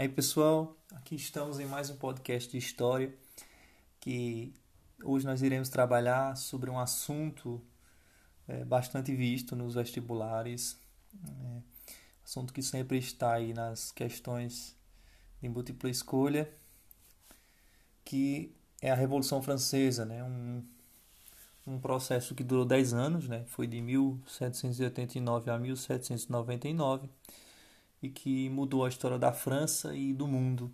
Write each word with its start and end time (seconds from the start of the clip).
Aí 0.00 0.08
pessoal, 0.08 0.74
aqui 0.94 1.14
estamos 1.14 1.60
em 1.60 1.66
mais 1.66 1.90
um 1.90 1.96
podcast 1.96 2.50
de 2.50 2.56
história 2.56 3.14
que 4.00 4.54
hoje 5.04 5.26
nós 5.26 5.42
iremos 5.42 5.68
trabalhar 5.68 6.38
sobre 6.38 6.70
um 6.70 6.78
assunto 6.78 7.60
é, 8.48 8.64
bastante 8.64 9.14
visto 9.14 9.54
nos 9.54 9.74
vestibulares, 9.74 10.80
é, 11.22 11.60
assunto 12.24 12.50
que 12.50 12.62
sempre 12.62 12.96
está 12.96 13.34
aí 13.34 13.52
nas 13.52 13.92
questões 13.92 14.74
de 15.38 15.50
múltipla 15.50 15.90
escolha, 15.90 16.50
que 18.02 18.56
é 18.80 18.90
a 18.90 18.94
Revolução 18.94 19.42
Francesa, 19.42 20.06
né? 20.06 20.24
um, 20.24 20.64
um 21.66 21.78
processo 21.78 22.34
que 22.34 22.42
durou 22.42 22.64
10 22.64 22.94
anos, 22.94 23.28
né? 23.28 23.44
foi 23.48 23.66
de 23.66 23.82
1789 23.82 25.50
a 25.50 25.58
1799 25.58 27.06
e 28.02 28.08
que 28.08 28.48
mudou 28.50 28.84
a 28.84 28.88
história 28.88 29.18
da 29.18 29.32
França 29.32 29.94
e 29.94 30.12
do 30.12 30.26
mundo, 30.26 30.70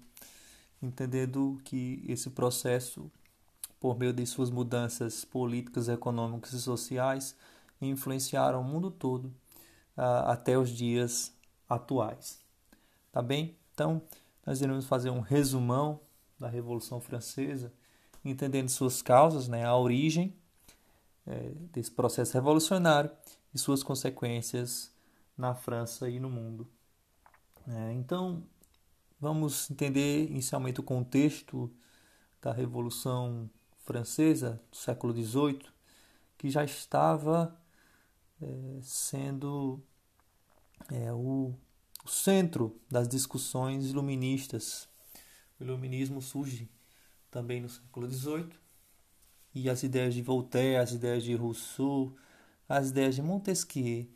entendendo 0.83 1.61
que 1.65 2.05
esse 2.09 2.31
processo, 2.31 3.11
por 3.81 3.99
meio 3.99 4.13
de 4.13 4.25
suas 4.27 4.51
mudanças 4.51 5.25
políticas, 5.25 5.89
econômicas 5.89 6.53
e 6.53 6.61
sociais, 6.61 7.37
influenciaram 7.81 8.61
o 8.61 8.65
mundo 8.65 8.91
todo 8.91 9.27
uh, 9.97 10.27
até 10.27 10.59
os 10.59 10.71
dias 10.71 11.33
atuais. 11.69 12.41
Tá 13.13 13.21
bem? 13.23 13.57
Então, 13.73 14.01
nós 14.45 14.61
iremos 14.61 14.87
fazer 14.87 15.11
um 15.11 15.21
resumão 15.21 16.01
da 16.39 16.49
Revolução 16.49 17.01
Francesa, 17.01 17.73
entendendo 18.25 18.69
suas 18.69 19.03
causas, 19.03 19.49
né, 19.49 19.65
a 19.65 19.77
origem 19.77 20.35
é, 21.27 21.53
desse 21.73 21.91
processo 21.91 22.35
revolucionário 22.35 23.11
e 23.55 23.59
suas 23.59 23.83
consequências 23.83 24.93
na 25.37 25.55
França 25.55 26.09
e 26.09 26.21
no 26.21 26.31
mundo. 26.31 26.69
É, 27.69 27.93
então, 27.93 28.45
vamos 29.21 29.71
entender 29.71 30.31
inicialmente 30.31 30.79
o 30.79 30.85
contexto 30.85 31.73
da 32.41 32.53
Revolução 32.53 33.51
Francesa 33.85 34.63
do 34.71 34.77
século 34.77 35.13
XVIII, 35.13 35.63
que 36.39 36.49
já 36.49 36.65
estava 36.65 37.61
é, 38.41 38.81
sendo 38.83 39.83
é, 40.93 41.13
o, 41.13 41.55
o 42.05 42.09
centro 42.09 42.81
das 42.89 43.09
discussões 43.09 43.87
iluministas. 43.87 44.89
O 45.59 45.65
iluminismo 45.65 46.23
surge 46.23 46.71
também 47.31 47.61
no 47.61 47.69
século 47.69 48.09
XVIII 48.09 48.51
e 49.55 49.69
as 49.69 49.83
ideias 49.83 50.15
de 50.15 50.23
Voltaire, 50.23 50.77
as 50.77 50.93
ideias 50.93 51.25
de 51.25 51.35
Rousseau, 51.35 52.15
as 52.69 52.91
ideias 52.91 53.15
de 53.15 53.23
Montesquieu, 53.23 54.07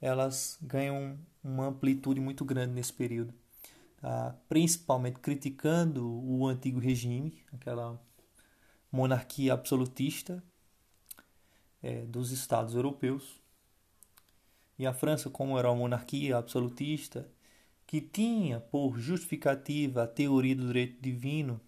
elas 0.00 0.58
ganham 0.60 1.18
uma 1.42 1.66
amplitude 1.66 2.20
muito 2.20 2.44
grande 2.44 2.74
nesse 2.74 2.92
período, 2.92 3.32
tá? 4.00 4.36
principalmente 4.48 5.20
criticando 5.20 6.06
o 6.06 6.46
antigo 6.46 6.78
regime, 6.78 7.42
aquela 7.52 8.00
monarquia 8.90 9.52
absolutista 9.52 10.42
é, 11.82 12.04
dos 12.06 12.30
Estados 12.32 12.74
europeus. 12.74 13.40
E 14.78 14.86
a 14.86 14.92
França, 14.92 15.30
como 15.30 15.58
era 15.58 15.70
uma 15.70 15.78
monarquia 15.78 16.36
absolutista, 16.36 17.28
que 17.86 18.00
tinha 18.00 18.60
por 18.60 18.98
justificativa 18.98 20.02
a 20.02 20.06
teoria 20.06 20.56
do 20.56 20.66
direito 20.66 21.00
divino, 21.00 21.60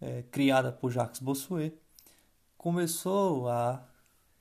é, 0.00 0.22
criada 0.30 0.72
por 0.72 0.90
Jacques 0.90 1.20
Bossuet, 1.20 1.74
começou 2.56 3.48
a 3.48 3.86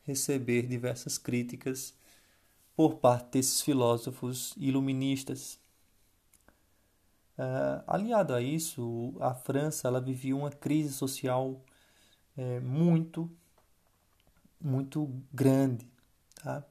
receber 0.03 0.67
diversas 0.67 1.17
críticas 1.17 1.93
por 2.79 2.95
parte 2.95 3.31
desses 3.31 3.59
filósofos 3.59 4.53
iluministas. 4.55 5.59
Uh, 7.37 7.83
aliado 7.85 8.33
a 8.33 8.41
isso, 8.41 9.13
a 9.19 9.33
França 9.33 9.89
ela 9.89 9.99
vivia 9.99 10.33
uma 10.33 10.49
crise 10.49 10.93
social 10.93 11.61
é, 12.37 12.61
muito, 12.61 13.29
muito 14.61 15.11
grande. 15.33 15.85
Tá? 16.41 16.63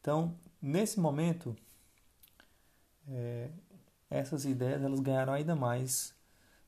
Então, 0.00 0.36
nesse 0.60 0.98
momento, 0.98 1.54
é, 3.08 3.48
essas 4.10 4.44
ideias 4.46 4.82
elas 4.82 4.98
ganharam 4.98 5.32
ainda 5.32 5.54
mais 5.54 6.12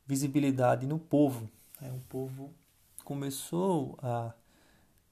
visibilidade 0.06 0.86
no 0.86 1.00
povo. 1.00 1.50
Né? 1.80 1.90
O 1.90 2.00
povo 2.08 2.54
começou 3.02 3.98
a 4.00 4.32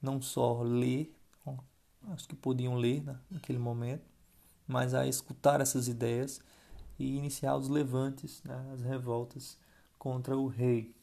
não 0.01 0.23
só 0.23 0.63
ler 0.63 1.16
acho 2.13 2.29
que 2.29 2.37
podiam 2.37 2.77
ler 2.77 3.03
né, 3.03 3.19
naquele 3.31 3.59
momento, 3.59 4.05
mas 4.67 4.95
a 4.95 5.07
escutar 5.07 5.61
essas 5.61 5.89
ideias 5.89 6.41
e 6.99 7.17
iniciar 7.17 7.57
os 7.57 7.69
levantes, 7.69 8.43
né, 8.45 8.71
as 8.73 8.83
revoltas 8.83 9.59
contra 9.99 10.37
o 10.37 10.47
rei. 10.47 10.95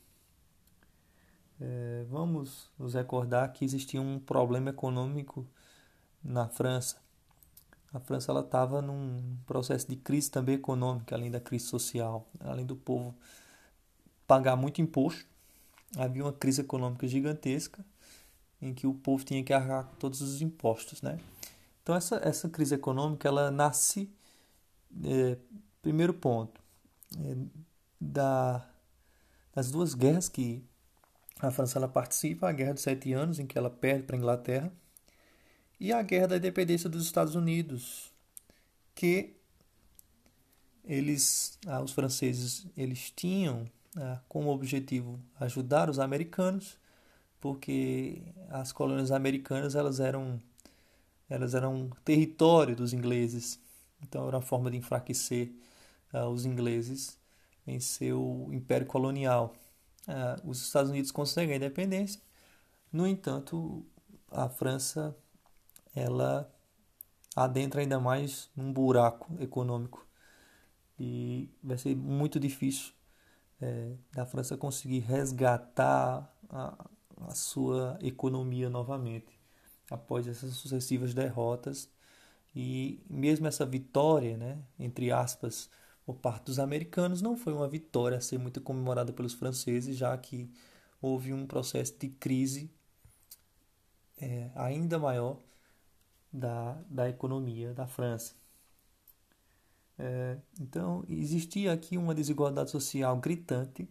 É, 1.60 2.06
vamos 2.10 2.72
nos 2.78 2.94
recordar 2.94 3.52
que 3.54 3.64
existia 3.64 4.02
um 4.02 4.20
problema 4.20 4.70
econômico 4.70 5.48
na 6.24 6.48
França. 6.48 7.02
A 7.94 8.00
França 8.00 8.32
ela 8.32 8.42
estava 8.42 8.82
num 8.82 9.38
processo 9.46 9.88
de 9.88 9.96
crise 9.96 10.32
também 10.32 10.56
econômica, 10.56 11.16
além 11.16 11.30
da 11.30 11.40
crise 11.40 11.66
social, 11.66 12.28
além 12.40 12.66
do 12.66 12.76
povo 12.76 13.16
pagar 14.26 14.56
muito 14.56 14.82
imposto. 14.82 15.26
Havia 15.96 16.24
uma 16.24 16.34
crise 16.34 16.62
econômica 16.62 17.08
gigantesca 17.08 17.86
em 18.64 18.74
que 18.74 18.88
o 18.88 18.94
povo 18.94 19.24
tinha 19.24 19.44
que 19.44 19.52
arcar 19.52 19.92
todos 20.00 20.22
os 20.22 20.42
impostos, 20.42 21.02
né? 21.02 21.20
Então 21.82 21.94
essa, 21.94 22.16
essa 22.24 22.48
crise 22.48 22.76
econômica 22.76 23.28
ela 23.28 23.52
nasce, 23.52 24.10
é, 25.04 25.38
primeiro 25.82 26.14
ponto, 26.14 26.62
é, 27.20 27.36
da, 28.00 28.66
das 29.54 29.70
duas 29.70 29.94
guerras 29.94 30.30
que 30.30 30.64
a 31.40 31.52
França 31.52 31.78
ela 31.78 31.90
participa, 31.90 32.48
a 32.48 32.54
Guerra 32.54 32.74
dos 32.74 32.84
Sete 32.84 33.12
Anos, 33.12 33.38
em 33.38 33.46
que 33.46 33.58
ela 33.58 33.70
perde 33.70 34.04
para 34.04 34.16
a 34.16 34.20
Inglaterra, 34.20 34.72
e 35.78 35.92
a 35.92 36.02
Guerra 36.02 36.28
da 36.28 36.38
Independência 36.38 36.90
dos 36.90 37.04
Estados 37.04 37.36
Unidos, 37.36 38.14
que 38.96 39.36
eles, 40.86 41.60
ah, 41.68 41.82
os 41.82 41.92
franceses, 41.92 42.66
eles 42.78 43.12
tinham 43.12 43.66
ah, 43.98 44.22
como 44.30 44.50
objetivo 44.50 45.20
ajudar 45.38 45.90
os 45.90 46.00
americanos 46.00 46.78
porque 47.44 48.24
as 48.50 48.72
colônias 48.72 49.12
americanas 49.12 49.76
elas 49.76 50.00
eram 50.00 50.42
elas 51.30 51.54
eram 51.54 51.90
território 52.06 52.74
dos 52.74 52.94
ingleses. 52.94 53.60
Então 54.02 54.26
era 54.30 54.38
uma 54.38 54.42
forma 54.42 54.72
de 54.72 54.78
enfraquecer 54.78 55.52
uh, 56.14 56.28
os 56.28 56.46
ingleses 56.46 57.20
em 57.68 57.82
seu 57.82 58.48
império 58.54 58.88
colonial. 58.88 59.54
Uh, 60.08 60.50
os 60.50 60.62
Estados 60.62 60.90
Unidos 60.90 61.12
conseguem 61.12 61.54
a 61.54 61.58
independência 61.58 62.22
no 62.94 63.06
entanto 63.06 63.86
a 64.32 64.48
França 64.48 65.14
ela 65.94 66.50
adentra 67.36 67.82
ainda 67.82 68.00
mais 68.00 68.50
num 68.56 68.72
buraco 68.72 69.36
econômico. 69.42 70.08
E 70.98 71.50
vai 71.62 71.78
ser 71.78 71.94
muito 71.94 72.40
difícil 72.40 72.94
é, 73.62 73.98
da 74.14 74.26
França 74.26 74.56
conseguir 74.56 75.00
resgatar 75.00 76.34
a, 76.50 76.90
a 77.28 77.36
sua 77.36 77.98
economia 78.02 78.70
novamente 78.70 79.40
após 79.90 80.28
essas 80.28 80.54
sucessivas 80.54 81.14
derrotas 81.14 81.90
e 82.56 83.02
mesmo 83.10 83.48
essa 83.48 83.66
vitória, 83.66 84.38
né, 84.38 84.60
entre 84.80 85.12
aspas, 85.12 85.70
por 86.06 86.16
parte 86.16 86.46
dos 86.46 86.60
americanos 86.60 87.22
não 87.22 87.36
foi 87.36 87.54
uma 87.54 87.68
vitória 87.68 88.18
a 88.18 88.22
ser 88.22 88.38
muito 88.38 88.62
comemorada 88.62 89.12
pelos 89.14 89.34
franceses, 89.34 89.98
já 89.98 90.18
que 90.18 90.52
houve 91.02 91.34
um 91.34 91.48
processo 91.48 91.98
de 91.98 92.10
crise 92.10 92.72
é, 94.18 94.52
ainda 94.56 95.00
maior 95.00 95.40
da, 96.32 96.74
da 96.90 97.10
economia 97.10 97.74
da 97.74 97.88
França. 97.88 98.36
É, 99.98 100.38
então, 100.60 101.04
existia 101.08 101.72
aqui 101.72 101.98
uma 101.98 102.16
desigualdade 102.16 102.72
social 102.72 103.16
gritante 103.18 103.88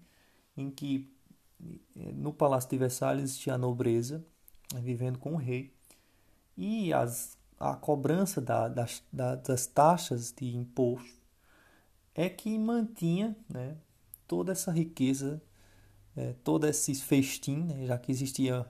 em 0.56 0.70
que 0.70 1.08
no 1.94 2.32
Palácio 2.32 2.70
de 2.70 2.78
Versalhes 2.78 3.24
existia 3.24 3.54
a 3.54 3.58
nobreza 3.58 4.24
né, 4.72 4.80
vivendo 4.80 5.18
com 5.18 5.34
o 5.34 5.36
rei 5.36 5.72
e 6.56 6.92
as, 6.92 7.38
a 7.58 7.74
cobrança 7.74 8.40
da, 8.40 8.68
das, 8.68 9.02
da, 9.12 9.36
das 9.36 9.66
taxas 9.66 10.32
de 10.32 10.56
imposto 10.56 11.22
é 12.14 12.28
que 12.28 12.58
mantinha 12.58 13.36
né, 13.48 13.76
toda 14.26 14.52
essa 14.52 14.70
riqueza, 14.70 15.42
é, 16.16 16.34
todo 16.44 16.66
esse 16.66 16.94
festim, 16.94 17.64
né, 17.64 17.86
já 17.86 17.96
que 17.96 18.12
existia 18.12 18.66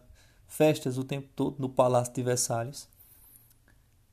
festas 0.47 0.99
o 0.99 1.05
tempo 1.05 1.29
todo 1.35 1.59
no 1.59 1.69
Palácio 1.69 2.15
de 2.15 2.23
Versalhes, 2.23 2.89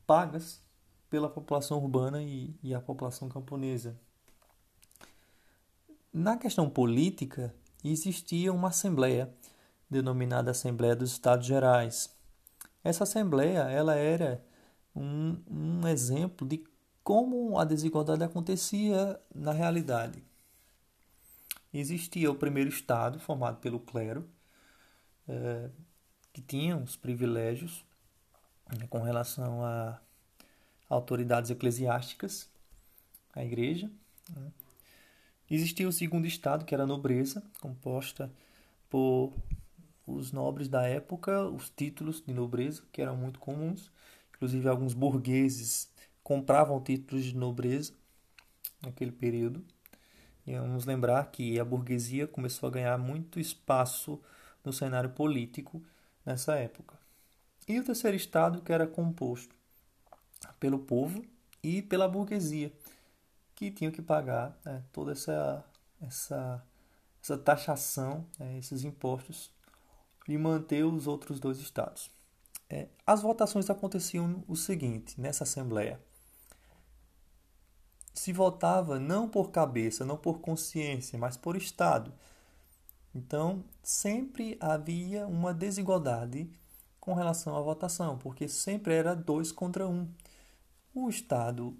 pagas 0.07 0.61
pela 1.09 1.29
população 1.29 1.77
urbana 1.77 2.23
e, 2.23 2.55
e 2.63 2.73
a 2.73 2.79
população 2.79 3.29
camponesa. 3.29 3.99
Na 6.11 6.37
questão 6.37 6.69
política, 6.69 7.53
existia 7.83 8.51
uma 8.51 8.69
assembleia 8.69 9.33
denominada 9.89 10.51
Assembleia 10.51 10.95
dos 10.95 11.11
Estados 11.11 11.45
Gerais. 11.45 12.13
Essa 12.83 13.03
assembleia 13.03 13.59
ela 13.61 13.95
era 13.95 14.43
um, 14.95 15.37
um 15.49 15.87
exemplo 15.87 16.47
de 16.47 16.63
como 17.03 17.57
a 17.57 17.65
desigualdade 17.65 18.23
acontecia 18.23 19.19
na 19.33 19.51
realidade. 19.51 20.23
existia 21.73 22.29
o 22.29 22.35
primeiro 22.35 22.69
Estado, 22.69 23.19
formado 23.19 23.57
pelo 23.59 23.79
clero, 23.79 24.29
é, 25.27 25.69
que 26.31 26.41
tinha 26.41 26.77
os 26.77 26.95
privilégios 26.95 27.83
né, 28.77 28.85
com 28.87 29.01
relação 29.01 29.63
a 29.63 29.99
autoridades 30.87 31.49
eclesiásticas, 31.51 32.49
a 33.33 33.43
igreja. 33.43 33.89
Né. 34.29 34.51
Existia 35.49 35.87
o 35.87 35.91
segundo 35.91 36.27
Estado, 36.27 36.63
que 36.63 36.73
era 36.73 36.83
a 36.83 36.87
nobreza, 36.87 37.43
composta 37.59 38.31
por 38.89 39.33
os 40.05 40.31
nobres 40.31 40.67
da 40.67 40.83
época, 40.83 41.43
os 41.49 41.69
títulos 41.69 42.21
de 42.25 42.33
nobreza, 42.33 42.83
que 42.91 43.01
eram 43.01 43.15
muito 43.15 43.39
comuns. 43.39 43.91
Inclusive, 44.35 44.67
alguns 44.67 44.93
burgueses 44.93 45.91
compravam 46.23 46.81
títulos 46.81 47.25
de 47.25 47.35
nobreza 47.35 47.93
naquele 48.81 49.11
período. 49.11 49.63
E 50.45 50.57
vamos 50.57 50.85
lembrar 50.85 51.31
que 51.31 51.59
a 51.59 51.65
burguesia 51.65 52.27
começou 52.27 52.67
a 52.67 52.71
ganhar 52.71 52.97
muito 52.97 53.39
espaço 53.39 54.19
no 54.63 54.73
cenário 54.73 55.11
político 55.11 55.83
nessa 56.25 56.55
época. 56.55 56.97
E 57.67 57.79
o 57.79 57.83
terceiro 57.83 58.17
estado, 58.17 58.61
que 58.61 58.73
era 58.73 58.87
composto 58.87 59.55
pelo 60.59 60.79
povo 60.79 61.23
e 61.61 61.81
pela 61.81 62.07
burguesia, 62.07 62.71
que 63.59 63.69
tinham 63.69 63.91
que 63.91 64.01
pagar 64.01 64.57
né, 64.63 64.81
toda 64.93 65.11
essa, 65.11 65.65
essa, 66.01 66.63
essa 67.21 67.37
taxação, 67.37 68.25
né, 68.39 68.57
esses 68.57 68.85
impostos, 68.85 69.51
e 70.29 70.37
manter 70.37 70.85
os 70.85 71.07
outros 71.07 71.41
dois 71.41 71.59
estados. 71.59 72.09
É, 72.69 72.87
as 73.05 73.21
votações 73.21 73.69
aconteciam 73.69 74.45
o 74.47 74.55
seguinte 74.55 75.19
nessa 75.19 75.43
Assembleia 75.43 75.99
se 78.13 78.31
votava 78.31 78.97
não 78.97 79.27
por 79.27 79.51
cabeça, 79.51 80.05
não 80.05 80.17
por 80.17 80.39
consciência, 80.39 81.17
mas 81.17 81.37
por 81.37 81.55
Estado. 81.55 82.13
Então, 83.13 83.63
sempre 83.83 84.57
havia 84.59 85.27
uma 85.27 85.53
desigualdade 85.53 86.49
com 86.99 87.13
relação 87.13 87.55
à 87.55 87.61
votação, 87.61 88.17
porque 88.17 88.47
sempre 88.47 88.93
era 88.93 89.15
dois 89.15 89.51
contra 89.51 89.87
um. 89.87 90.09
O 90.93 91.09
Estado, 91.09 91.77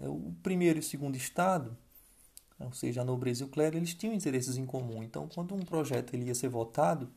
o 0.00 0.34
primeiro 0.42 0.78
e 0.78 0.80
o 0.80 0.82
segundo 0.82 1.16
Estado, 1.16 1.76
ou 2.58 2.72
seja, 2.72 3.02
a 3.02 3.04
nobreza 3.04 3.42
e 3.42 3.46
o 3.46 3.48
clero, 3.48 3.76
eles 3.76 3.94
tinham 3.94 4.14
interesses 4.14 4.56
em 4.56 4.66
comum. 4.66 5.02
Então, 5.02 5.28
quando 5.28 5.54
um 5.54 5.64
projeto 5.64 6.14
ele 6.14 6.26
ia 6.26 6.34
ser 6.34 6.48
votado, 6.48 7.10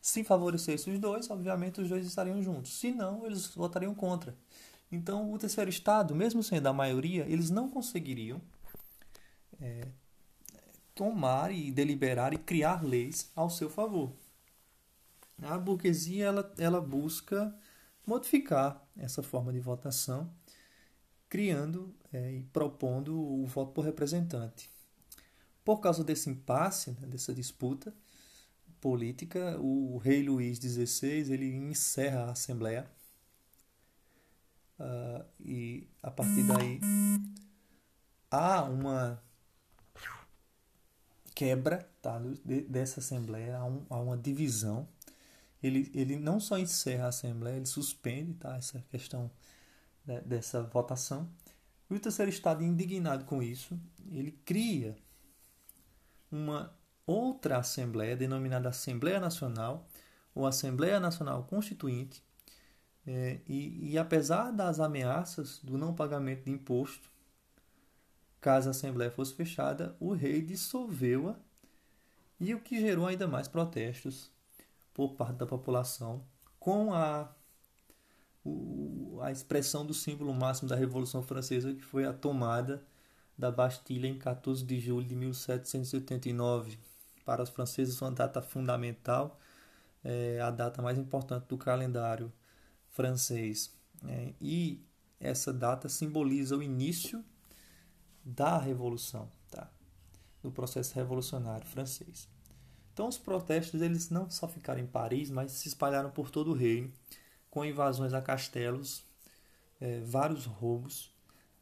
se 0.00 0.24
favorecesse 0.24 0.90
os 0.90 0.98
dois, 0.98 1.30
obviamente 1.30 1.80
os 1.80 1.88
dois 1.88 2.06
estariam 2.06 2.42
juntos. 2.42 2.78
Se 2.78 2.92
não, 2.92 3.26
eles 3.26 3.46
votariam 3.54 3.94
contra. 3.94 4.36
Então, 4.90 5.32
o 5.32 5.38
terceiro 5.38 5.70
estado, 5.70 6.14
mesmo 6.14 6.42
sendo 6.42 6.66
a 6.66 6.72
maioria, 6.72 7.26
eles 7.28 7.50
não 7.50 7.68
conseguiriam 7.68 8.40
é, 9.60 9.86
tomar 10.94 11.52
e 11.52 11.70
deliberar 11.70 12.32
e 12.32 12.38
criar 12.38 12.82
leis 12.84 13.30
ao 13.36 13.50
seu 13.50 13.68
favor. 13.68 14.12
A 15.42 15.56
burguesia 15.58 16.26
ela, 16.26 16.54
ela 16.58 16.80
busca 16.80 17.54
modificar 18.06 18.82
essa 18.96 19.22
forma 19.22 19.52
de 19.52 19.60
votação, 19.60 20.28
criando 21.28 21.94
é, 22.12 22.32
e 22.32 22.42
propondo 22.44 23.18
o 23.18 23.46
voto 23.46 23.72
por 23.72 23.84
representante. 23.84 24.70
Por 25.64 25.78
causa 25.80 26.02
desse 26.02 26.30
impasse, 26.30 26.92
né, 26.92 27.06
dessa 27.06 27.34
disputa 27.34 27.92
política, 28.80 29.58
o 29.60 29.98
rei 29.98 30.22
Luís 30.22 30.58
XVI 30.58 31.32
ele 31.32 31.54
encerra 31.54 32.24
a 32.24 32.30
Assembleia 32.32 32.88
Uh, 34.78 35.24
e 35.40 35.88
a 36.00 36.08
partir 36.08 36.44
daí 36.44 36.80
há 38.30 38.62
uma 38.62 39.20
quebra 41.34 41.88
tá, 42.00 42.20
dessa 42.68 43.00
Assembleia, 43.00 43.56
há, 43.56 43.64
um, 43.64 43.84
há 43.90 44.00
uma 44.00 44.16
divisão. 44.16 44.88
Ele, 45.60 45.90
ele 45.92 46.16
não 46.16 46.38
só 46.38 46.56
encerra 46.56 47.06
a 47.06 47.08
Assembleia, 47.08 47.56
ele 47.56 47.66
suspende 47.66 48.34
tá, 48.34 48.56
essa 48.56 48.80
questão 48.88 49.28
né, 50.08 50.22
dessa 50.22 50.62
votação. 50.62 51.28
E 51.90 51.94
o 51.94 52.00
terceiro 52.00 52.30
Estado, 52.30 52.64
indignado 52.64 53.26
com 53.26 53.42
isso, 53.42 53.78
ele 54.10 54.32
cria 54.44 54.96
uma 56.32 56.74
outra 57.06 57.58
Assembleia, 57.58 58.16
denominada 58.16 58.70
Assembleia 58.70 59.20
Nacional, 59.20 59.86
ou 60.34 60.46
Assembleia 60.46 60.98
Nacional 60.98 61.44
Constituinte, 61.44 62.24
é, 63.06 63.40
e, 63.46 63.92
e 63.92 63.98
apesar 63.98 64.50
das 64.50 64.80
ameaças 64.80 65.60
do 65.62 65.78
não 65.78 65.94
pagamento 65.94 66.44
de 66.44 66.50
imposto, 66.50 67.10
caso 68.40 68.68
a 68.68 68.70
Assembleia 68.70 69.10
fosse 69.10 69.34
fechada, 69.34 69.96
o 69.98 70.12
rei 70.12 70.42
dissolveu-a 70.42 71.36
e 72.38 72.54
o 72.54 72.60
que 72.60 72.80
gerou 72.80 73.06
ainda 73.06 73.26
mais 73.26 73.48
protestos 73.48 74.30
por 74.92 75.14
parte 75.14 75.36
da 75.36 75.46
população 75.46 76.24
com 76.58 76.92
a, 76.92 77.34
o, 78.48 79.20
a 79.22 79.30
expressão 79.30 79.84
do 79.84 79.94
símbolo 79.94 80.32
máximo 80.32 80.68
da 80.68 80.76
Revolução 80.76 81.22
Francesa, 81.22 81.74
que 81.74 81.82
foi 81.82 82.04
a 82.04 82.12
tomada 82.12 82.82
da 83.36 83.50
Bastilha 83.50 84.08
em 84.08 84.18
14 84.18 84.64
de 84.64 84.80
julho 84.80 85.06
de 85.06 85.14
1789. 85.14 86.78
Para 87.24 87.42
os 87.42 87.50
franceses, 87.50 88.00
uma 88.00 88.10
data 88.10 88.40
fundamental, 88.42 89.38
é 90.02 90.40
a 90.40 90.50
data 90.50 90.80
mais 90.82 90.98
importante 90.98 91.46
do 91.46 91.58
calendário 91.58 92.32
francês. 92.88 93.72
Né? 94.02 94.34
E 94.40 94.82
essa 95.20 95.52
data 95.52 95.88
simboliza 95.88 96.56
o 96.56 96.62
início 96.62 97.24
da 98.24 98.58
Revolução, 98.58 99.30
tá? 99.50 99.70
do 100.42 100.50
processo 100.50 100.94
revolucionário 100.94 101.66
francês. 101.66 102.28
Então, 102.92 103.08
os 103.08 103.18
protestos 103.18 103.80
eles 103.80 104.10
não 104.10 104.28
só 104.28 104.48
ficaram 104.48 104.80
em 104.80 104.86
Paris, 104.86 105.30
mas 105.30 105.52
se 105.52 105.68
espalharam 105.68 106.10
por 106.10 106.30
todo 106.30 106.50
o 106.50 106.54
reino, 106.54 106.92
com 107.50 107.64
invasões 107.64 108.12
a 108.12 108.22
castelos, 108.22 109.04
é, 109.80 110.00
vários 110.00 110.44
roubos, 110.46 111.12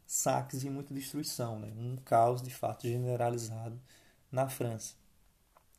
saques 0.05 0.63
e 0.63 0.69
muita 0.69 0.93
destruição. 0.93 1.59
Né? 1.59 1.71
Um 1.77 1.97
caos, 1.97 2.41
de 2.41 2.49
fato, 2.49 2.87
generalizado 2.87 3.79
na 4.31 4.49
França. 4.49 4.95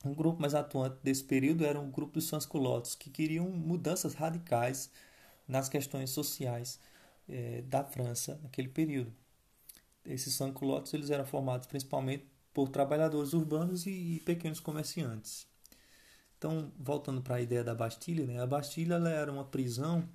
Um 0.05 0.15
grupo 0.15 0.41
mais 0.41 0.55
atuante 0.55 0.99
desse 1.03 1.25
período 1.25 1.65
era 1.65 1.81
um 1.81 1.91
grupo 1.91 2.15
dos 2.15 2.29
sans-culottes, 2.29 2.95
que 2.95 3.11
queriam 3.11 3.49
mudanças 3.51 4.15
radicais 4.15 4.91
nas 5.47 5.69
questões 5.69 6.11
sociais 6.11 6.79
é, 7.29 7.63
da 7.63 7.83
França 7.83 8.39
naquele 8.43 8.69
período. 8.69 9.13
Esses 10.05 10.35
sans-culottes 10.35 10.95
eles 10.95 11.11
eram 11.11 11.27
formados 11.27 11.67
principalmente 11.67 12.27
por 12.55 12.69
trabalhadores 12.69 13.33
urbanos 13.33 13.87
e, 13.87 13.91
e 13.91 14.21
pequenos 14.21 14.61
comerciantes. 14.61 15.48
Então, 16.39 16.73
voltando 16.79 17.21
para 17.21 17.37
a 17.37 17.41
ideia 17.41 17.65
da 17.65 17.75
Bastilha, 17.75 18.25
né? 18.25 18.41
a 18.41 18.47
Bastilha 18.47 18.95
era 18.95 19.31
uma 19.31 19.45
prisão 19.45 20.09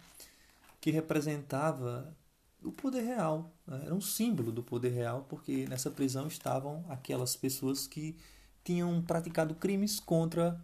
que 0.79 0.89
representava 0.89 2.15
o 2.63 2.71
poder 2.71 3.01
real, 3.01 3.51
né? 3.67 3.81
era 3.85 3.93
um 3.93 3.99
símbolo 3.99 4.51
do 4.51 4.63
poder 4.63 4.91
real, 4.91 5.25
porque 5.29 5.67
nessa 5.67 5.91
prisão 5.91 6.27
estavam 6.27 6.85
aquelas 6.87 7.35
pessoas 7.35 7.85
que 7.85 8.17
tinham 8.63 9.01
praticado 9.01 9.53
crimes 9.55 9.99
contra 9.99 10.59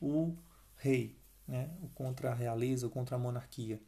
o 0.00 0.36
rei, 0.76 1.16
né? 1.46 1.70
contra 1.94 2.32
a 2.32 2.34
realeza, 2.34 2.88
contra 2.88 3.14
a 3.14 3.18
monarquia. 3.18 3.80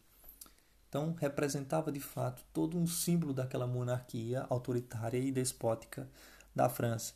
Então, 0.89 1.13
representava 1.19 1.91
de 1.91 2.01
fato 2.01 2.45
todo 2.53 2.79
um 2.79 2.87
símbolo 2.87 3.35
daquela 3.35 3.67
monarquia 3.67 4.47
autoritária 4.49 5.19
e 5.19 5.33
despótica 5.33 6.09
da 6.55 6.69
França. 6.69 7.15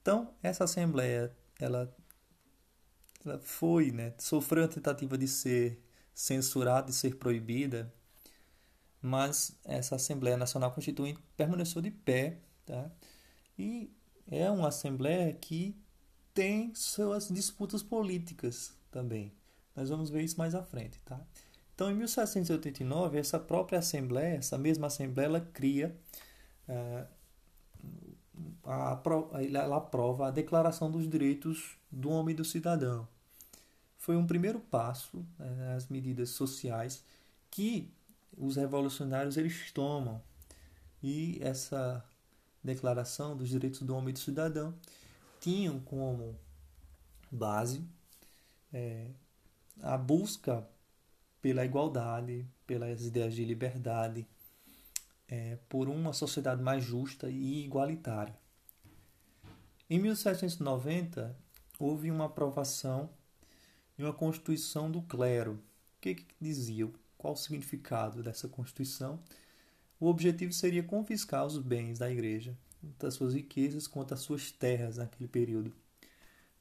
Então, 0.00 0.34
essa 0.42 0.64
assembleia, 0.64 1.32
ela, 1.58 1.94
ela 3.28 3.38
foi, 3.38 3.90
né, 3.90 4.14
sofreu 4.18 4.64
a 4.64 4.68
tentativa 4.68 5.16
de 5.18 5.28
ser 5.28 5.80
censurada, 6.14 6.86
de 6.86 6.94
ser 6.94 7.16
proibida, 7.16 7.92
mas 9.02 9.56
essa 9.64 9.96
Assembleia 9.96 10.36
Nacional 10.36 10.72
Constituinte 10.72 11.20
permaneceu 11.36 11.82
de 11.82 11.90
pé, 11.90 12.38
tá? 12.64 12.90
E 13.58 13.90
é 14.26 14.50
uma 14.50 14.68
assembleia 14.68 15.32
que 15.32 15.76
tem 16.34 16.74
suas 16.74 17.28
disputas 17.28 17.82
políticas 17.82 18.74
também. 18.90 19.32
Nós 19.74 19.90
vamos 19.90 20.10
ver 20.10 20.22
isso 20.22 20.38
mais 20.38 20.54
à 20.54 20.62
frente, 20.62 20.98
tá? 21.02 21.20
Então, 21.74 21.90
em 21.90 21.94
1789, 21.94 23.18
essa 23.18 23.38
própria 23.38 23.78
Assembleia, 23.78 24.36
essa 24.36 24.56
mesma 24.56 24.86
Assembleia, 24.86 25.26
ela 25.26 25.40
cria, 25.40 25.94
é, 26.66 27.06
a, 28.64 29.02
ela 29.54 29.76
aprova 29.76 30.28
a 30.28 30.30
Declaração 30.30 30.90
dos 30.90 31.06
Direitos 31.08 31.76
do 31.92 32.08
Homem 32.08 32.32
e 32.32 32.36
do 32.36 32.44
Cidadão. 32.44 33.06
Foi 34.06 34.16
um 34.16 34.24
primeiro 34.24 34.60
passo 34.60 35.26
né, 35.36 35.74
as 35.74 35.88
medidas 35.88 36.30
sociais 36.30 37.02
que 37.50 37.92
os 38.38 38.54
revolucionários 38.54 39.36
eles 39.36 39.72
tomam. 39.72 40.22
E 41.02 41.40
essa 41.42 42.04
Declaração 42.62 43.36
dos 43.36 43.48
Direitos 43.48 43.82
do 43.82 43.96
Homem 43.96 44.10
e 44.10 44.12
do 44.12 44.20
Cidadão 44.20 44.72
tinham 45.40 45.80
como 45.80 46.38
base 47.32 47.84
é, 48.72 49.10
a 49.82 49.98
busca 49.98 50.64
pela 51.42 51.64
igualdade, 51.64 52.46
pelas 52.64 53.04
ideias 53.04 53.34
de 53.34 53.44
liberdade, 53.44 54.24
é, 55.26 55.58
por 55.68 55.88
uma 55.88 56.12
sociedade 56.12 56.62
mais 56.62 56.84
justa 56.84 57.28
e 57.28 57.64
igualitária. 57.64 58.38
Em 59.90 59.98
1790, 59.98 61.36
houve 61.76 62.08
uma 62.08 62.26
aprovação 62.26 63.10
de 63.96 64.04
uma 64.04 64.12
Constituição 64.12 64.90
do 64.90 65.02
Clero. 65.02 65.52
O 65.52 66.00
que, 66.00 66.14
que 66.14 66.26
dizia? 66.40 66.88
Qual 67.16 67.34
o 67.34 67.36
significado 67.36 68.22
dessa 68.22 68.48
Constituição? 68.48 69.18
O 69.98 70.06
objetivo 70.06 70.52
seria 70.52 70.82
confiscar 70.82 71.46
os 71.46 71.58
bens 71.58 71.98
da 71.98 72.10
Igreja, 72.10 72.56
tanto 72.80 73.06
as 73.06 73.14
suas 73.14 73.34
riquezas 73.34 73.86
quanto 73.86 74.12
as 74.12 74.20
suas 74.20 74.50
terras 74.50 74.98
naquele 74.98 75.28
período. 75.28 75.72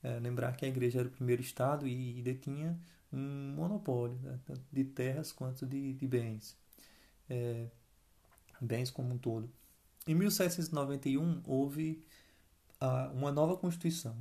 É, 0.02 0.20
lembrar 0.20 0.56
que 0.56 0.66
a 0.66 0.68
Igreja 0.68 1.00
era 1.00 1.08
o 1.08 1.12
primeiro 1.12 1.42
Estado 1.42 1.88
e, 1.88 2.22
detinha 2.22 2.80
um 3.12 3.54
monopólio, 3.56 4.18
né, 4.18 4.40
tanto 4.46 4.62
de 4.72 4.84
terras 4.84 5.32
quanto 5.32 5.66
de, 5.66 5.94
de 5.94 6.08
bens, 6.08 6.58
é, 7.30 7.68
bens 8.62 8.92
como 8.92 9.14
um 9.14 9.18
todo. 9.18 9.50
Em 10.08 10.14
1791 10.14 11.42
houve 11.46 12.04
ah, 12.80 13.12
uma 13.14 13.32
nova 13.32 13.58
Constituição, 13.58 14.16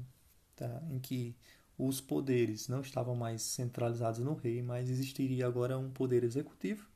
tá, 0.56 0.82
em 0.90 0.98
que 0.98 1.36
os 1.78 2.00
poderes 2.00 2.68
não 2.68 2.80
estavam 2.80 3.14
mais 3.14 3.42
centralizados 3.42 4.20
no 4.20 4.34
rei, 4.34 4.62
mas 4.62 4.88
existiria 4.88 5.46
agora 5.46 5.78
um 5.78 5.90
poder 5.90 6.22
executivo, 6.22 6.88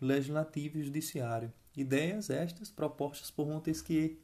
legislativo 0.00 0.78
e 0.78 0.84
judiciário. 0.84 1.52
Ideias 1.76 2.30
estas 2.30 2.70
propostas 2.70 3.30
por 3.30 3.46
Montesquieu, 3.46 4.16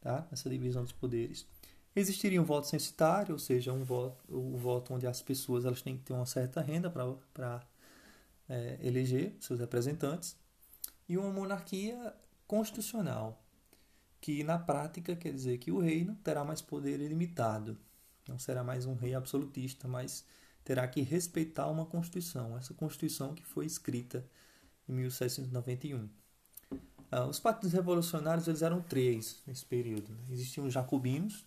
tá? 0.00 0.26
essa 0.30 0.50
divisão 0.50 0.82
dos 0.82 0.92
poderes. 0.92 1.46
Existiria 1.94 2.40
um 2.40 2.44
voto 2.44 2.66
censitário, 2.66 3.34
ou 3.34 3.38
seja, 3.38 3.72
um 3.72 3.84
voto, 3.84 4.24
o 4.28 4.56
voto 4.56 4.94
onde 4.94 5.06
as 5.06 5.20
pessoas 5.22 5.64
elas 5.64 5.82
têm 5.82 5.96
que 5.96 6.04
ter 6.04 6.12
uma 6.12 6.26
certa 6.26 6.60
renda 6.60 6.90
para 6.90 7.62
é, 8.48 8.78
eleger 8.82 9.36
seus 9.40 9.60
representantes, 9.60 10.36
e 11.08 11.18
uma 11.18 11.30
monarquia 11.30 12.14
constitucional, 12.46 13.42
que 14.20 14.42
na 14.42 14.58
prática 14.58 15.14
quer 15.14 15.32
dizer 15.32 15.58
que 15.58 15.70
o 15.70 15.80
rei 15.80 16.04
não 16.04 16.14
terá 16.14 16.44
mais 16.44 16.62
poder 16.62 17.00
ilimitado, 17.00 17.78
não 18.28 18.38
será 18.38 18.62
mais 18.62 18.86
um 18.86 18.94
rei 18.94 19.14
absolutista, 19.14 19.88
mas 19.88 20.24
terá 20.64 20.86
que 20.86 21.00
respeitar 21.02 21.68
uma 21.68 21.86
Constituição, 21.86 22.56
essa 22.56 22.74
Constituição 22.74 23.34
que 23.34 23.44
foi 23.44 23.66
escrita 23.66 24.24
em 24.88 24.92
1791. 24.92 26.08
Ah, 27.10 27.26
os 27.26 27.38
partidos 27.38 27.72
revolucionários 27.72 28.48
eles 28.48 28.62
eram 28.62 28.80
três 28.80 29.42
nesse 29.46 29.66
período. 29.66 30.12
Né? 30.12 30.24
Existiam 30.30 30.66
os 30.66 30.72
jacobinos, 30.72 31.44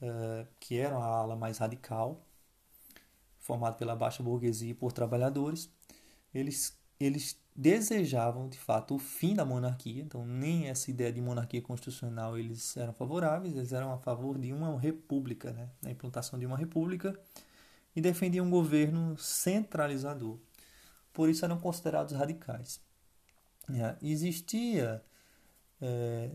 ah, 0.00 0.46
que 0.60 0.76
eram 0.76 1.02
a 1.02 1.06
ala 1.06 1.36
mais 1.36 1.58
radical, 1.58 2.26
formada 3.38 3.76
pela 3.76 3.96
baixa 3.96 4.22
burguesia 4.22 4.70
e 4.70 4.74
por 4.74 4.92
trabalhadores. 4.92 5.70
Eles, 6.34 6.78
eles 7.00 7.41
desejavam, 7.54 8.48
de 8.48 8.58
fato, 8.58 8.94
o 8.94 8.98
fim 8.98 9.34
da 9.34 9.44
monarquia, 9.44 10.02
então 10.02 10.24
nem 10.24 10.68
essa 10.68 10.90
ideia 10.90 11.12
de 11.12 11.20
monarquia 11.20 11.60
constitucional 11.60 12.38
eles 12.38 12.76
eram 12.76 12.92
favoráveis, 12.94 13.54
eles 13.54 13.72
eram 13.72 13.92
a 13.92 13.98
favor 13.98 14.38
de 14.38 14.52
uma 14.52 14.78
república, 14.80 15.52
né? 15.52 15.68
a 15.84 15.90
implantação 15.90 16.38
de 16.38 16.46
uma 16.46 16.56
república, 16.56 17.18
e 17.94 18.00
defendiam 18.00 18.46
um 18.46 18.50
governo 18.50 19.16
centralizador. 19.18 20.38
Por 21.12 21.28
isso 21.28 21.44
eram 21.44 21.58
considerados 21.58 22.14
radicais. 22.14 22.80
É, 23.70 23.96
existia 24.02 25.04
é, 25.80 26.30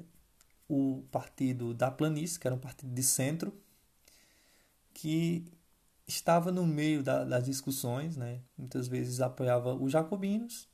o 0.70 1.04
partido 1.12 1.74
da 1.74 1.90
planície, 1.90 2.40
que 2.40 2.48
era 2.48 2.56
um 2.56 2.60
partido 2.60 2.94
de 2.94 3.04
centro, 3.04 3.54
que 4.94 5.52
estava 6.08 6.52
no 6.52 6.66
meio 6.66 7.02
da, 7.04 7.24
das 7.24 7.44
discussões, 7.44 8.16
né? 8.16 8.42
muitas 8.58 8.88
vezes 8.88 9.20
apoiava 9.20 9.74
os 9.74 9.92
jacobinos, 9.92 10.70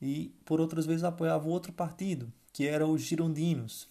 e 0.00 0.34
por 0.44 0.60
outras 0.60 0.86
vezes 0.86 1.04
apoiava 1.04 1.48
outro 1.48 1.72
partido, 1.72 2.32
que 2.52 2.66
era 2.66 2.86
os 2.86 3.02
girondinos. 3.02 3.88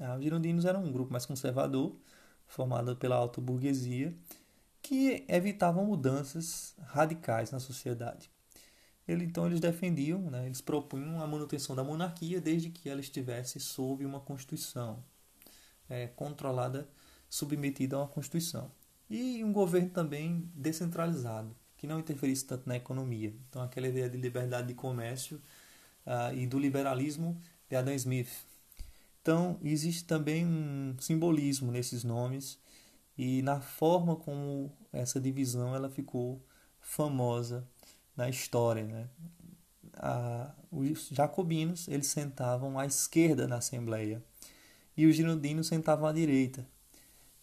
Ah, 0.00 0.16
os 0.16 0.22
girondinos 0.22 0.64
eram 0.64 0.84
um 0.84 0.92
grupo 0.92 1.12
mais 1.12 1.26
conservador, 1.26 1.96
formado 2.46 2.96
pela 2.96 3.16
alta 3.16 3.40
burguesia, 3.40 4.14
que 4.82 5.24
evitavam 5.28 5.86
mudanças 5.86 6.74
radicais 6.80 7.50
na 7.50 7.60
sociedade. 7.60 8.30
Ele, 9.06 9.24
então 9.24 9.46
eles 9.46 9.60
defendiam, 9.60 10.20
né, 10.30 10.46
eles 10.46 10.60
propunham 10.60 11.20
a 11.20 11.26
manutenção 11.26 11.74
da 11.74 11.82
monarquia 11.82 12.40
desde 12.40 12.70
que 12.70 12.88
ela 12.88 13.00
estivesse 13.00 13.58
sob 13.58 14.04
uma 14.04 14.20
constituição 14.20 15.02
é, 15.88 16.06
controlada, 16.08 16.88
submetida 17.28 17.96
a 17.96 18.00
uma 18.00 18.08
constituição. 18.08 18.70
E 19.10 19.42
um 19.44 19.52
governo 19.52 19.90
também 19.90 20.50
descentralizado, 20.54 21.54
que 21.82 21.86
não 21.88 21.98
interferisse 21.98 22.44
tanto 22.44 22.68
na 22.68 22.76
economia. 22.76 23.34
Então, 23.48 23.60
aquela 23.60 23.88
ideia 23.88 24.08
de 24.08 24.16
liberdade 24.16 24.68
de 24.68 24.74
comércio 24.74 25.42
uh, 26.06 26.32
e 26.32 26.46
do 26.46 26.56
liberalismo 26.56 27.36
de 27.68 27.74
Adam 27.74 27.92
Smith. 27.94 28.30
Então, 29.20 29.58
existe 29.64 30.04
também 30.04 30.46
um 30.46 30.94
simbolismo 31.00 31.72
nesses 31.72 32.04
nomes 32.04 32.56
e 33.18 33.42
na 33.42 33.60
forma 33.60 34.14
como 34.14 34.72
essa 34.92 35.20
divisão 35.20 35.74
ela 35.74 35.90
ficou 35.90 36.40
famosa 36.80 37.66
na 38.16 38.28
história. 38.28 38.84
Né? 38.84 39.08
Os 40.70 41.08
jacobinos 41.08 41.88
eles 41.88 42.06
sentavam 42.06 42.78
à 42.78 42.86
esquerda 42.86 43.48
na 43.48 43.56
Assembleia 43.56 44.22
e 44.96 45.04
os 45.04 45.16
girondinos 45.16 45.66
sentavam 45.66 46.06
à 46.06 46.12
direita. 46.12 46.64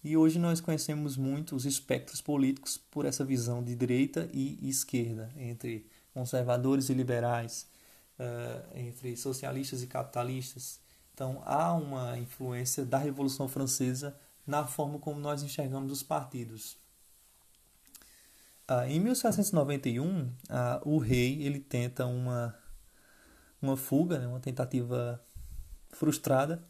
E 0.04 0.16
hoje 0.16 0.40
nós 0.40 0.62
conhecemos 0.62 1.18
muito 1.18 1.56
os 1.56 1.66
espectros 1.66 2.22
políticos 2.22 2.78
por 2.78 3.06
essa 3.06 3.26
visão 3.26 3.62
de 3.62 3.76
direita 3.76 4.30
e 4.32 4.70
esquerda, 4.70 5.30
entre 5.36 5.86
conservadores 6.14 6.90
e 6.90 6.94
liberais, 6.94 7.68
uh, 8.18 8.78
entre 8.78 9.18
socialistas 9.18 9.84
e 9.84 9.88
capitalistas. 9.88 10.80
Então 11.14 11.42
há 11.46 11.74
uma 11.74 12.18
influência 12.18 12.86
da 12.86 12.98
Revolução 12.98 13.50
Francesa 13.50 14.16
na 14.48 14.66
forma 14.66 15.00
como 15.00 15.20
nós 15.20 15.44
enxergamos 15.44 15.92
os 15.92 16.02
partidos. 16.02 16.78
Uh, 18.70 18.88
em 18.88 19.00
1791, 19.00 20.22
uh, 20.22 20.32
o 20.86 20.98
rei 20.98 21.44
ele 21.44 21.60
tenta 21.60 22.06
uma, 22.06 22.56
uma 23.62 23.76
fuga, 23.76 24.18
né, 24.18 24.28
uma 24.28 24.40
tentativa 24.40 25.22
frustrada, 25.90 26.64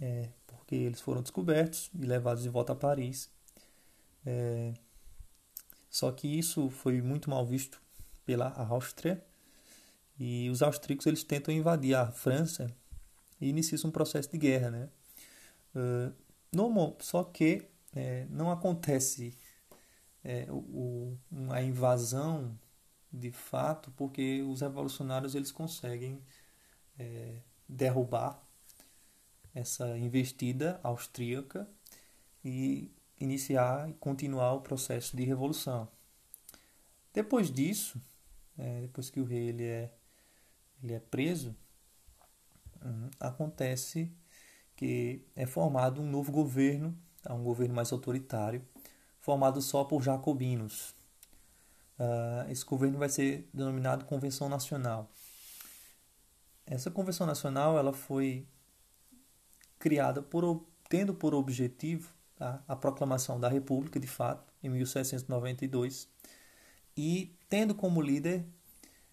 é, 0.00 0.28
eles 0.76 1.00
foram 1.00 1.22
descobertos 1.22 1.90
e 1.94 2.04
levados 2.04 2.42
de 2.42 2.48
volta 2.48 2.72
a 2.72 2.76
Paris. 2.76 3.30
É, 4.24 4.72
só 5.90 6.10
que 6.12 6.26
isso 6.26 6.70
foi 6.70 7.02
muito 7.02 7.28
mal 7.28 7.44
visto 7.44 7.80
pela 8.24 8.48
Áustria 8.48 9.22
e 10.18 10.48
os 10.50 10.62
austríacos 10.62 11.06
eles 11.06 11.24
tentam 11.24 11.52
invadir 11.52 11.94
a 11.94 12.10
França 12.10 12.74
e 13.40 13.48
iniciam 13.48 13.88
um 13.88 13.90
processo 13.90 14.30
de 14.30 14.38
guerra, 14.38 14.70
né? 14.70 14.88
Uh, 15.74 16.14
normal, 16.52 16.96
só 17.00 17.24
que 17.24 17.66
é, 17.94 18.26
não 18.30 18.50
acontece 18.50 19.36
é, 20.24 20.46
o, 20.50 21.16
a 21.50 21.62
invasão 21.62 22.58
de 23.12 23.30
fato 23.30 23.90
porque 23.92 24.42
os 24.42 24.60
revolucionários 24.60 25.34
eles 25.34 25.52
conseguem 25.52 26.22
é, 26.98 27.40
derrubar 27.68 28.41
essa 29.54 29.96
investida 29.98 30.80
austríaca 30.82 31.68
e 32.44 32.90
iniciar 33.20 33.88
e 33.88 33.94
continuar 33.94 34.54
o 34.54 34.60
processo 34.60 35.16
de 35.16 35.24
revolução. 35.24 35.88
Depois 37.12 37.50
disso, 37.50 38.00
é, 38.58 38.80
depois 38.80 39.10
que 39.10 39.20
o 39.20 39.24
rei 39.24 39.48
ele 39.48 39.64
é, 39.64 39.92
ele 40.82 40.94
é 40.94 41.00
preso, 41.00 41.54
hum, 42.84 43.10
acontece 43.20 44.10
que 44.74 45.24
é 45.36 45.46
formado 45.46 46.00
um 46.00 46.10
novo 46.10 46.32
governo, 46.32 46.96
tá? 47.22 47.32
um 47.34 47.44
governo 47.44 47.74
mais 47.74 47.92
autoritário, 47.92 48.66
formado 49.20 49.60
só 49.62 49.84
por 49.84 50.02
jacobinos. 50.02 50.94
Uh, 51.98 52.50
esse 52.50 52.64
governo 52.64 52.98
vai 52.98 53.08
ser 53.08 53.48
denominado 53.54 54.06
Convenção 54.06 54.48
Nacional. 54.48 55.08
Essa 56.66 56.90
Convenção 56.90 57.26
Nacional 57.26 57.78
ela 57.78 57.92
foi 57.92 58.46
criada 59.82 60.22
por, 60.22 60.64
tendo 60.88 61.12
por 61.12 61.34
objetivo 61.34 62.14
tá, 62.36 62.62
a 62.68 62.76
proclamação 62.76 63.40
da 63.40 63.48
República, 63.48 63.98
de 63.98 64.06
fato, 64.06 64.54
em 64.62 64.68
1792, 64.68 66.08
e 66.96 67.36
tendo 67.48 67.74
como 67.74 68.00
líder 68.00 68.46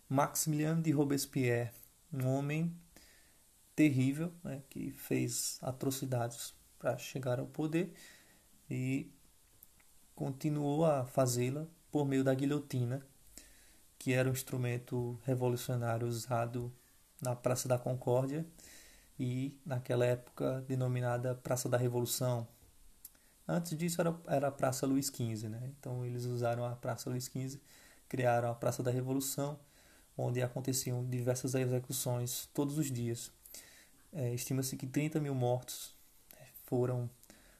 Maximilien 0.08 0.80
de 0.80 0.92
Robespierre, 0.92 1.72
um 2.14 2.28
homem 2.28 2.72
terrível 3.76 4.32
né, 4.44 4.62
que 4.70 4.92
fez 4.92 5.58
atrocidades 5.64 6.54
para 6.78 7.00
chegar 7.00 7.40
ao 7.40 7.48
poder 7.48 7.92
e 8.70 9.12
continuou 10.14 10.86
a 10.86 11.04
fazê-la 11.04 11.66
por 11.92 12.06
meio 12.06 12.24
da 12.24 12.36
guilhotina, 12.36 13.04
que 13.98 14.14
era 14.14 14.30
um 14.30 14.34
instrumento 14.34 15.20
revolucionário 15.24 16.08
usado 16.08 16.72
na 17.20 17.36
Praça 17.36 17.68
da 17.68 17.80
Concórdia 17.80 18.46
e 19.20 19.60
naquela 19.66 20.06
época 20.06 20.62
denominada 20.68 21.36
Praça 21.36 21.68
da 21.68 21.78
Revolução. 21.78 22.48
Antes 23.48 23.78
disso 23.78 24.00
era, 24.00 24.16
era 24.28 24.48
a 24.48 24.52
Praça 24.52 24.86
Luiz 24.86 25.08
XV, 25.08 25.50
né? 25.50 25.72
então 25.78 26.06
eles 26.06 26.26
usaram 26.26 26.64
a 26.64 26.76
Praça 26.76 27.10
Luiz 27.10 27.26
XV, 27.26 27.60
criaram 28.08 28.50
a 28.50 28.56
Praça 28.56 28.82
da 28.82 28.92
Revolução, 28.92 29.60
onde 30.18 30.42
aconteciam 30.42 31.06
diversas 31.06 31.56
execuções 31.56 32.48
todos 32.54 32.78
os 32.78 32.92
dias. 32.92 33.32
É, 34.14 34.34
Estima-se 34.34 34.78
que 34.78 34.88
30 34.88 35.20
mil 35.20 35.36
mortos 35.36 35.94
né, 36.34 36.48
foram 36.66 37.10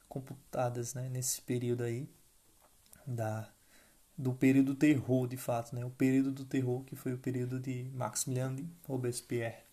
computadas 0.08 0.94
né, 0.94 1.08
nesse 1.08 1.42
período 1.42 1.82
aí 1.82 2.08
da 3.06 3.48
do 4.16 4.34
período 4.34 4.74
do 4.74 4.74
terror, 4.74 5.26
de 5.26 5.38
fato, 5.38 5.74
né? 5.74 5.82
O 5.82 5.90
período 5.90 6.30
do 6.30 6.44
terror 6.44 6.84
que 6.84 6.94
foi 6.94 7.14
o 7.14 7.18
período 7.18 7.58
de 7.58 7.84
Maximilien 7.94 8.54
de 8.54 8.68
Robespierre. 8.86 9.69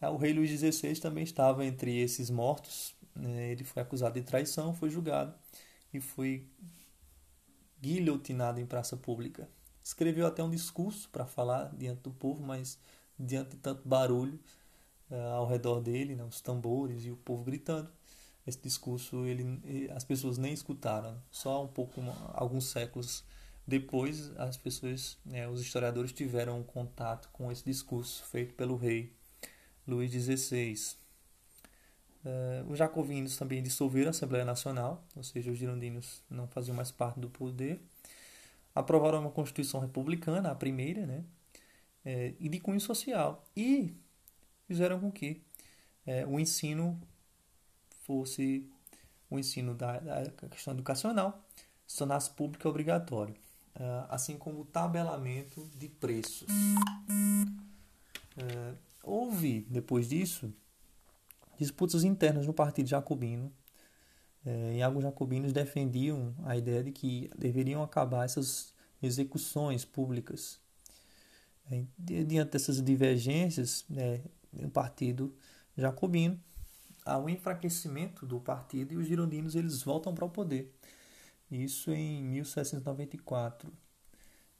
Ah, 0.00 0.10
o 0.10 0.16
rei 0.16 0.32
Luís 0.32 0.50
XVI 0.50 1.00
também 1.00 1.24
estava 1.24 1.64
entre 1.64 1.98
esses 1.98 2.30
mortos. 2.30 2.94
Né? 3.14 3.52
Ele 3.52 3.64
foi 3.64 3.82
acusado 3.82 4.14
de 4.14 4.26
traição, 4.26 4.74
foi 4.74 4.90
julgado 4.90 5.34
e 5.92 6.00
foi 6.00 6.46
guilhotinado 7.80 8.60
em 8.60 8.66
praça 8.66 8.96
pública. 8.96 9.48
Escreveu 9.82 10.26
até 10.26 10.42
um 10.42 10.50
discurso 10.50 11.08
para 11.10 11.24
falar 11.24 11.74
diante 11.74 12.02
do 12.02 12.10
povo, 12.10 12.42
mas 12.42 12.78
diante 13.18 13.50
de 13.50 13.56
tanto 13.58 13.88
barulho 13.88 14.38
uh, 15.10 15.14
ao 15.34 15.46
redor 15.46 15.80
dele, 15.80 16.14
né? 16.14 16.24
os 16.24 16.40
tambores 16.40 17.04
e 17.04 17.10
o 17.10 17.16
povo 17.16 17.44
gritando, 17.44 17.90
esse 18.46 18.60
discurso 18.60 19.24
ele, 19.24 19.60
as 19.94 20.04
pessoas 20.04 20.38
nem 20.38 20.52
escutaram. 20.52 21.20
Só 21.30 21.64
um 21.64 21.68
pouco, 21.68 22.00
alguns 22.34 22.66
séculos 22.66 23.24
depois, 23.66 24.30
as 24.36 24.56
pessoas, 24.56 25.18
né, 25.24 25.48
os 25.48 25.60
historiadores 25.60 26.12
tiveram 26.12 26.62
contato 26.62 27.28
com 27.32 27.50
esse 27.50 27.64
discurso 27.64 28.22
feito 28.24 28.54
pelo 28.54 28.76
rei 28.76 29.15
Luís 29.86 30.10
XVI. 30.10 30.96
Uh, 32.24 32.70
os 32.70 32.78
jacobinos 32.78 33.36
também 33.36 33.62
dissolveram 33.62 34.08
a 34.08 34.10
Assembleia 34.10 34.44
Nacional, 34.44 35.04
ou 35.14 35.22
seja, 35.22 35.50
os 35.50 35.58
girondinos 35.58 36.22
não 36.28 36.48
faziam 36.48 36.74
mais 36.74 36.90
parte 36.90 37.20
do 37.20 37.30
poder. 37.30 37.80
Aprovaram 38.74 39.20
uma 39.20 39.30
Constituição 39.30 39.80
Republicana, 39.80 40.50
a 40.50 40.54
primeira, 40.54 41.06
né? 41.06 41.24
É, 42.04 42.34
e 42.38 42.48
de 42.48 42.60
cunho 42.60 42.80
social. 42.80 43.44
E 43.56 43.94
fizeram 44.66 45.00
com 45.00 45.10
que 45.10 45.42
é, 46.06 46.26
o 46.26 46.38
ensino 46.38 47.00
fosse 48.04 48.68
o 49.28 49.38
ensino 49.38 49.74
da, 49.74 49.98
da 49.98 50.48
questão 50.48 50.72
educacional 50.72 51.44
se 51.86 51.98
tornasse 51.98 52.30
público 52.30 52.66
e 52.66 52.68
obrigatório, 52.68 53.34
uh, 53.76 54.06
assim 54.08 54.36
como 54.36 54.60
o 54.60 54.64
tabelamento 54.64 55.68
de 55.76 55.88
preços. 55.88 56.48
Uh, 58.36 58.76
houve, 59.06 59.66
depois 59.70 60.08
disso, 60.08 60.52
disputas 61.58 62.04
internas 62.04 62.46
no 62.46 62.52
Partido 62.52 62.88
Jacobino. 62.88 63.52
Uh, 64.44 64.74
e 64.74 64.82
alguns 64.82 65.02
jacobinos 65.02 65.52
defendiam 65.52 66.34
a 66.44 66.56
ideia 66.56 66.82
de 66.82 66.92
que 66.92 67.30
deveriam 67.36 67.82
acabar 67.82 68.24
essas 68.24 68.74
execuções 69.02 69.84
públicas. 69.84 70.60
Diante 71.98 72.52
dessas 72.52 72.80
divergências 72.80 73.84
né, 73.88 74.20
no 74.52 74.70
Partido 74.70 75.34
Jacobino, 75.76 76.40
ao 77.04 77.28
enfraquecimento 77.28 78.24
do 78.24 78.38
partido 78.38 78.92
e 78.92 78.96
os 78.96 79.06
girondinos 79.06 79.56
eles 79.56 79.82
voltam 79.82 80.14
para 80.14 80.24
o 80.24 80.30
poder. 80.30 80.72
Isso 81.50 81.90
em 81.90 82.22
1794, 82.22 83.72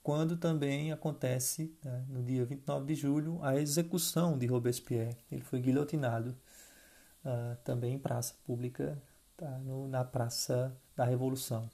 quando 0.07 0.37
também 0.37 0.93
acontece, 0.93 1.77
né, 1.83 2.05
no 2.09 2.23
dia 2.23 2.45
29 2.45 2.87
de 2.87 2.95
julho, 2.95 3.43
a 3.43 3.57
execução 3.57 4.39
de 4.39 4.47
Robespierre. 4.47 5.17
Ele 5.33 5.43
foi 5.43 5.59
guilhotinado 5.59 6.31
uh, 7.25 7.57
também 7.65 7.95
em 7.95 7.99
praça 7.99 8.33
pública, 8.45 9.03
tá, 9.37 9.59
no, 9.59 9.89
na 9.89 10.05
Praça 10.05 10.73
da 10.95 11.05
Revolução. 11.05 11.69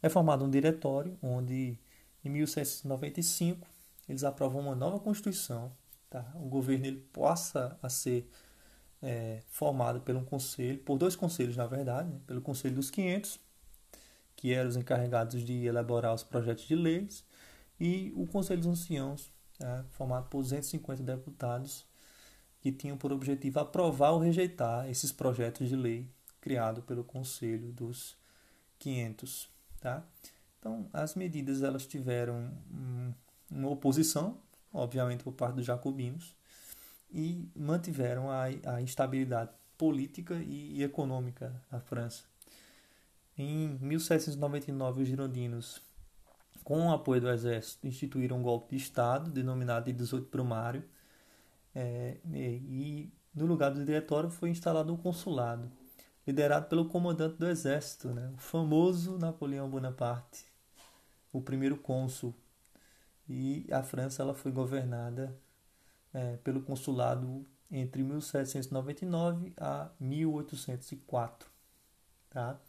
É 0.00 0.08
formado 0.08 0.46
um 0.46 0.50
diretório 0.50 1.18
onde, 1.20 1.78
em 2.24 2.30
1795, 2.30 3.68
eles 4.08 4.24
aprovam 4.24 4.62
uma 4.62 4.74
nova 4.74 4.98
Constituição. 4.98 5.70
Tá? 6.08 6.24
O 6.36 6.48
governo 6.48 6.86
ele 6.86 7.06
passa 7.12 7.78
a 7.82 7.90
ser 7.90 8.30
é, 9.02 9.42
formado 9.46 10.00
por 10.00 10.16
um 10.16 10.24
conselho, 10.24 10.78
por 10.78 10.96
dois 10.96 11.14
conselhos 11.14 11.58
na 11.58 11.66
verdade, 11.66 12.08
né? 12.08 12.18
pelo 12.26 12.40
Conselho 12.40 12.76
dos 12.76 12.90
500, 12.90 13.38
que 14.34 14.54
eram 14.54 14.70
os 14.70 14.76
encarregados 14.78 15.44
de 15.44 15.66
elaborar 15.66 16.14
os 16.14 16.22
projetos 16.22 16.66
de 16.66 16.74
leis, 16.74 17.27
e 17.80 18.12
o 18.16 18.26
Conselho 18.26 18.60
dos 18.60 18.70
Anciãos, 18.70 19.30
né? 19.58 19.84
formado 19.90 20.28
por 20.28 20.42
250 20.42 21.02
deputados, 21.02 21.86
que 22.60 22.72
tinham 22.72 22.96
por 22.96 23.12
objetivo 23.12 23.60
aprovar 23.60 24.10
ou 24.10 24.18
rejeitar 24.18 24.88
esses 24.88 25.12
projetos 25.12 25.68
de 25.68 25.76
lei 25.76 26.08
criados 26.40 26.84
pelo 26.84 27.04
Conselho 27.04 27.72
dos 27.72 28.16
500. 28.78 29.48
Tá? 29.80 30.04
Então, 30.58 30.88
as 30.92 31.14
medidas 31.14 31.62
elas 31.62 31.86
tiveram 31.86 32.50
uma 33.50 33.68
oposição, 33.70 34.38
obviamente 34.72 35.22
por 35.22 35.32
parte 35.32 35.56
dos 35.56 35.66
jacobinos, 35.66 36.34
e 37.10 37.48
mantiveram 37.54 38.30
a, 38.30 38.44
a 38.74 38.82
instabilidade 38.82 39.50
política 39.76 40.34
e, 40.34 40.78
e 40.78 40.82
econômica 40.82 41.54
na 41.70 41.80
França. 41.80 42.24
Em 43.36 43.78
1799, 43.80 45.02
os 45.02 45.08
girondinos, 45.08 45.80
com 46.68 46.88
o 46.88 46.92
apoio 46.92 47.18
do 47.18 47.30
exército, 47.30 47.86
instituíram 47.86 48.40
um 48.40 48.42
golpe 48.42 48.76
de 48.76 48.82
Estado, 48.82 49.30
denominado 49.30 49.86
de 49.86 49.92
18 49.94 50.28
Brumário, 50.28 50.84
é, 51.74 52.18
e 52.30 53.10
no 53.34 53.46
lugar 53.46 53.70
do 53.70 53.82
diretório 53.82 54.28
foi 54.28 54.50
instalado 54.50 54.92
um 54.92 54.96
consulado, 54.98 55.72
liderado 56.26 56.66
pelo 56.66 56.86
comandante 56.86 57.38
do 57.38 57.48
exército, 57.48 58.08
né, 58.08 58.30
o 58.34 58.36
famoso 58.36 59.16
Napoleão 59.16 59.66
Bonaparte, 59.66 60.44
o 61.32 61.40
primeiro 61.40 61.78
cônsul. 61.78 62.34
E 63.26 63.66
a 63.72 63.82
França 63.82 64.22
ela 64.22 64.34
foi 64.34 64.52
governada 64.52 65.34
é, 66.12 66.36
pelo 66.36 66.60
consulado 66.60 67.46
entre 67.70 68.02
1799 68.02 69.54
a 69.56 69.88
1804. 69.98 71.48
Tá? 72.28 72.60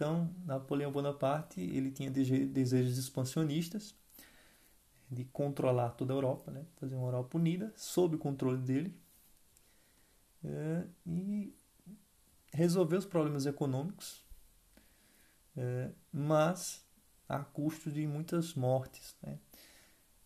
Então, 0.00 0.34
Napoleão 0.46 0.90
Bonaparte 0.90 1.60
ele 1.60 1.90
tinha 1.90 2.10
desejos 2.10 2.96
expansionistas 2.96 3.94
de 5.10 5.26
controlar 5.26 5.90
toda 5.90 6.14
a 6.14 6.16
Europa, 6.16 6.50
né? 6.50 6.64
fazer 6.76 6.94
uma 6.94 7.06
Europa 7.06 7.36
unida 7.36 7.70
sob 7.76 8.16
o 8.16 8.18
controle 8.18 8.56
dele 8.56 8.98
é, 10.42 10.86
e 11.04 11.54
resolver 12.50 12.96
os 12.96 13.04
problemas 13.04 13.44
econômicos, 13.44 14.24
é, 15.54 15.90
mas 16.10 16.82
a 17.28 17.40
custo 17.40 17.92
de 17.92 18.06
muitas 18.06 18.54
mortes. 18.54 19.14
Né? 19.22 19.38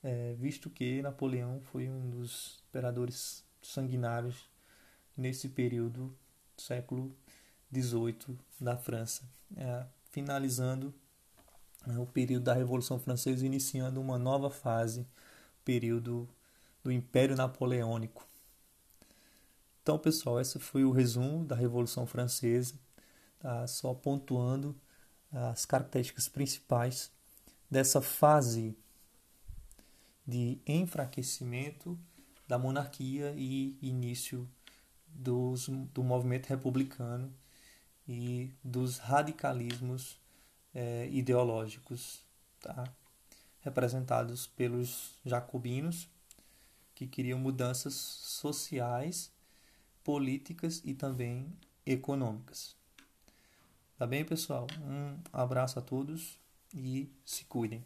é, 0.04 0.34
visto 0.34 0.70
que 0.70 1.02
Napoleão 1.02 1.60
foi 1.62 1.88
um 1.88 2.10
dos 2.10 2.62
imperadores 2.68 3.44
sanguinários 3.60 4.48
nesse 5.16 5.48
período 5.48 6.16
do 6.56 6.62
século 6.62 7.16
XVIII 7.72 8.38
da 8.60 8.76
França, 8.76 9.28
é, 9.56 9.86
finalizando 10.10 10.94
é, 11.86 11.98
o 11.98 12.06
período 12.06 12.44
da 12.44 12.54
Revolução 12.54 12.98
Francesa, 12.98 13.44
iniciando 13.44 14.00
uma 14.00 14.18
nova 14.18 14.50
fase, 14.50 15.06
período 15.64 16.28
do 16.82 16.92
Império 16.92 17.36
Napoleônico. 17.36 18.26
Então, 19.82 19.98
pessoal, 19.98 20.40
esse 20.40 20.58
foi 20.58 20.84
o 20.84 20.90
resumo 20.90 21.44
da 21.44 21.54
Revolução 21.54 22.06
Francesa, 22.06 22.74
tá? 23.38 23.66
só 23.66 23.92
pontuando 23.92 24.74
as 25.30 25.66
características 25.66 26.28
principais 26.28 27.10
dessa 27.70 28.00
fase 28.00 28.76
de 30.26 30.58
enfraquecimento 30.66 31.98
da 32.46 32.58
monarquia 32.58 33.34
e 33.36 33.76
início 33.82 34.48
dos, 35.06 35.68
do 35.68 36.02
movimento 36.02 36.46
republicano 36.46 37.32
e 38.06 38.50
dos 38.62 38.98
radicalismos 38.98 40.18
é, 40.74 41.08
ideológicos, 41.10 42.20
tá? 42.60 42.84
representados 43.60 44.46
pelos 44.46 45.18
jacobinos, 45.24 46.08
que 46.94 47.06
queriam 47.06 47.38
mudanças 47.38 47.94
sociais, 47.94 49.32
políticas 50.04 50.82
e 50.84 50.94
também 50.94 51.50
econômicas. 51.86 52.76
Tá 53.96 54.06
bem, 54.06 54.24
pessoal? 54.24 54.66
Um 54.82 55.18
abraço 55.32 55.78
a 55.78 55.82
todos 55.82 56.38
e 56.74 57.10
se 57.24 57.44
cuidem. 57.44 57.84